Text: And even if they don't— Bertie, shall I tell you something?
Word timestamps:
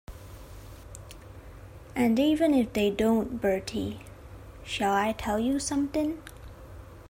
And 1.95 2.17
even 2.17 2.55
if 2.55 2.73
they 2.73 2.89
don't— 2.89 3.39
Bertie, 3.39 3.99
shall 4.65 4.93
I 4.95 5.11
tell 5.11 5.37
you 5.37 5.59
something? 5.59 6.17